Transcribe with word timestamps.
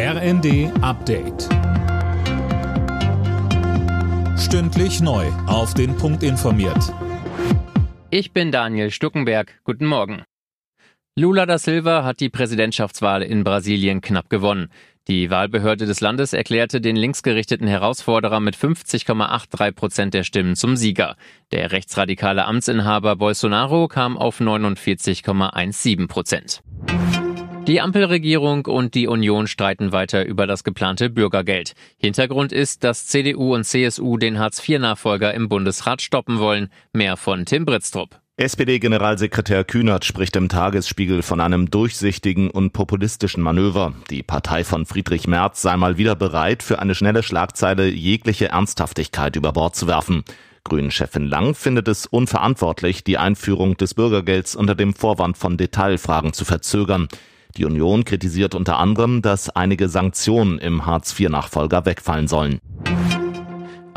RND 0.00 0.70
Update. 0.80 1.48
Stündlich 4.38 5.00
neu. 5.00 5.26
Auf 5.48 5.74
den 5.74 5.96
Punkt 5.96 6.22
informiert. 6.22 6.94
Ich 8.08 8.32
bin 8.32 8.52
Daniel 8.52 8.92
Stuckenberg. 8.92 9.58
Guten 9.64 9.86
Morgen. 9.86 10.22
Lula 11.16 11.46
da 11.46 11.58
Silva 11.58 12.04
hat 12.04 12.20
die 12.20 12.28
Präsidentschaftswahl 12.28 13.24
in 13.24 13.42
Brasilien 13.42 14.00
knapp 14.00 14.30
gewonnen. 14.30 14.70
Die 15.08 15.30
Wahlbehörde 15.32 15.84
des 15.84 16.00
Landes 16.00 16.32
erklärte 16.32 16.80
den 16.80 16.94
linksgerichteten 16.94 17.66
Herausforderer 17.66 18.38
mit 18.38 18.56
50,83 18.56 19.72
Prozent 19.72 20.14
der 20.14 20.22
Stimmen 20.22 20.54
zum 20.54 20.76
Sieger. 20.76 21.16
Der 21.50 21.72
rechtsradikale 21.72 22.44
Amtsinhaber 22.44 23.16
Bolsonaro 23.16 23.88
kam 23.88 24.16
auf 24.16 24.40
49,17 24.40 26.06
Prozent. 26.06 26.62
Die 27.68 27.82
Ampelregierung 27.82 28.64
und 28.64 28.94
die 28.94 29.08
Union 29.08 29.46
streiten 29.46 29.92
weiter 29.92 30.24
über 30.24 30.46
das 30.46 30.64
geplante 30.64 31.10
Bürgergeld. 31.10 31.74
Hintergrund 31.98 32.50
ist, 32.50 32.82
dass 32.82 33.06
CDU 33.06 33.54
und 33.54 33.64
CSU 33.64 34.16
den 34.16 34.38
Hartz-IV-Nachfolger 34.38 35.34
im 35.34 35.50
Bundesrat 35.50 36.00
stoppen 36.00 36.38
wollen. 36.38 36.70
Mehr 36.94 37.18
von 37.18 37.44
Tim 37.44 37.66
Britztrup. 37.66 38.22
SPD-Generalsekretär 38.38 39.64
Kühnert 39.64 40.06
spricht 40.06 40.34
im 40.36 40.48
Tagesspiegel 40.48 41.20
von 41.20 41.40
einem 41.40 41.70
durchsichtigen 41.70 42.50
und 42.50 42.72
populistischen 42.72 43.42
Manöver. 43.42 43.92
Die 44.08 44.22
Partei 44.22 44.64
von 44.64 44.86
Friedrich 44.86 45.28
Merz 45.28 45.60
sei 45.60 45.76
mal 45.76 45.98
wieder 45.98 46.16
bereit, 46.16 46.62
für 46.62 46.78
eine 46.78 46.94
schnelle 46.94 47.22
Schlagzeile 47.22 47.86
jegliche 47.86 48.48
Ernsthaftigkeit 48.48 49.36
über 49.36 49.52
Bord 49.52 49.76
zu 49.76 49.86
werfen. 49.86 50.24
Grünen-Chefin 50.64 51.26
Lang 51.26 51.54
findet 51.54 51.86
es 51.88 52.06
unverantwortlich, 52.06 53.04
die 53.04 53.18
Einführung 53.18 53.76
des 53.76 53.92
Bürgergelds 53.92 54.56
unter 54.56 54.74
dem 54.74 54.94
Vorwand 54.94 55.36
von 55.36 55.58
Detailfragen 55.58 56.32
zu 56.32 56.46
verzögern. 56.46 57.08
Die 57.56 57.64
Union 57.64 58.04
kritisiert 58.04 58.54
unter 58.54 58.78
anderem, 58.78 59.22
dass 59.22 59.50
einige 59.50 59.88
Sanktionen 59.88 60.58
im 60.58 60.86
Hartz-IV-Nachfolger 60.86 61.86
wegfallen 61.86 62.28
sollen. 62.28 62.60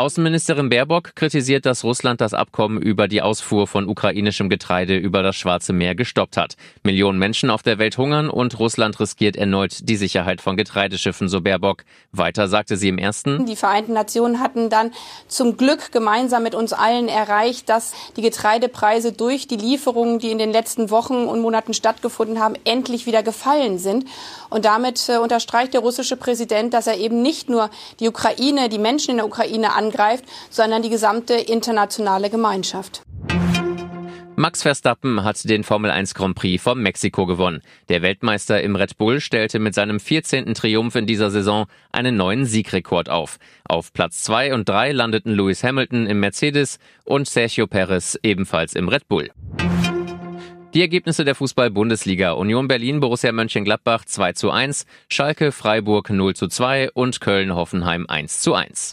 Außenministerin 0.00 0.70
Baerbock 0.70 1.14
kritisiert, 1.14 1.66
dass 1.66 1.84
Russland 1.84 2.22
das 2.22 2.32
Abkommen 2.32 2.80
über 2.80 3.06
die 3.06 3.20
Ausfuhr 3.20 3.66
von 3.66 3.86
ukrainischem 3.86 4.48
Getreide 4.48 4.96
über 4.96 5.22
das 5.22 5.36
Schwarze 5.36 5.74
Meer 5.74 5.94
gestoppt 5.94 6.38
hat. 6.38 6.56
Millionen 6.82 7.18
Menschen 7.18 7.50
auf 7.50 7.62
der 7.62 7.78
Welt 7.78 7.98
hungern 7.98 8.30
und 8.30 8.58
Russland 8.58 8.98
riskiert 8.98 9.36
erneut 9.36 9.80
die 9.82 9.96
Sicherheit 9.96 10.40
von 10.40 10.56
Getreideschiffen, 10.56 11.28
so 11.28 11.42
Baerbock. 11.42 11.84
Weiter 12.12 12.48
sagte 12.48 12.78
sie 12.78 12.88
im 12.88 12.96
ersten. 12.96 13.44
Die 13.44 13.56
Vereinten 13.56 13.92
Nationen 13.92 14.40
hatten 14.40 14.70
dann 14.70 14.92
zum 15.28 15.58
Glück 15.58 15.92
gemeinsam 15.92 16.44
mit 16.44 16.54
uns 16.54 16.72
allen 16.72 17.08
erreicht, 17.08 17.68
dass 17.68 17.92
die 18.16 18.22
Getreidepreise 18.22 19.12
durch 19.12 19.48
die 19.48 19.56
Lieferungen, 19.56 20.18
die 20.18 20.30
in 20.30 20.38
den 20.38 20.50
letzten 20.50 20.88
Wochen 20.88 21.26
und 21.26 21.42
Monaten 21.42 21.74
stattgefunden 21.74 22.40
haben, 22.40 22.54
endlich 22.64 23.04
wieder 23.04 23.22
gefallen 23.22 23.78
sind. 23.78 24.06
Und 24.48 24.64
damit 24.64 25.10
äh, 25.10 25.18
unterstreicht 25.18 25.74
der 25.74 25.82
russische 25.82 26.16
Präsident, 26.16 26.72
dass 26.72 26.86
er 26.86 26.96
eben 26.96 27.20
nicht 27.20 27.50
nur 27.50 27.68
die 28.00 28.08
Ukraine, 28.08 28.70
die 28.70 28.78
Menschen 28.78 29.10
in 29.10 29.16
der 29.18 29.26
Ukraine 29.26 29.74
an 29.74 29.89
angreift, 29.90 30.24
sondern 30.50 30.82
die 30.82 30.90
gesamte 30.90 31.34
internationale 31.34 32.30
Gemeinschaft. 32.30 33.02
Max 34.36 34.62
Verstappen 34.62 35.22
hat 35.22 35.46
den 35.46 35.64
Formel 35.64 35.90
1 35.90 36.14
Grand 36.14 36.34
Prix 36.34 36.62
von 36.62 36.80
Mexiko 36.80 37.26
gewonnen. 37.26 37.60
Der 37.90 38.00
Weltmeister 38.00 38.62
im 38.62 38.74
Red 38.74 38.96
Bull 38.96 39.20
stellte 39.20 39.58
mit 39.58 39.74
seinem 39.74 40.00
14. 40.00 40.54
Triumph 40.54 40.94
in 40.94 41.06
dieser 41.06 41.30
Saison 41.30 41.66
einen 41.92 42.16
neuen 42.16 42.46
Siegrekord 42.46 43.10
auf. 43.10 43.36
Auf 43.64 43.92
Platz 43.92 44.22
2 44.22 44.54
und 44.54 44.66
3 44.66 44.92
landeten 44.92 45.34
Lewis 45.34 45.62
Hamilton 45.62 46.06
im 46.06 46.20
Mercedes 46.20 46.78
und 47.04 47.28
Sergio 47.28 47.66
Perez 47.66 48.18
ebenfalls 48.22 48.74
im 48.74 48.88
Red 48.88 49.08
Bull. 49.08 49.28
Die 50.72 50.80
Ergebnisse 50.80 51.26
der 51.26 51.34
Fußball-Bundesliga. 51.34 52.32
Union 52.32 52.66
Berlin, 52.66 53.00
Borussia 53.00 53.32
Mönchengladbach 53.32 54.06
2 54.06 54.32
zu 54.34 54.50
1, 54.50 54.86
Schalke, 55.08 55.52
Freiburg 55.52 56.08
0 56.08 56.34
zu 56.34 56.48
2 56.48 56.92
und 56.92 57.20
Köln-Hoffenheim 57.20 58.06
1 58.08 58.40
zu 58.40 58.54
1. 58.54 58.92